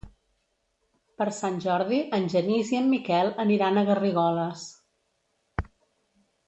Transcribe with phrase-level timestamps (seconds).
[1.21, 4.69] Per Sant Jordi en Genís i en Miquel aniran a Garrigoles.